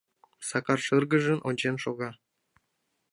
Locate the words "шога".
1.83-2.09